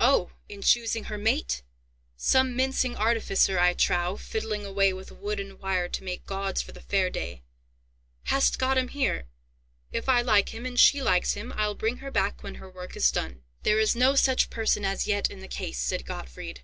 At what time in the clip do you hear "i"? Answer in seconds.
3.58-3.74, 10.08-10.22